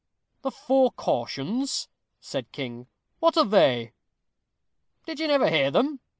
[0.41, 1.87] "The four cautions,"
[2.19, 2.87] said King;
[3.19, 3.93] "what are they?"
[5.05, 5.99] "Did you never hear them?"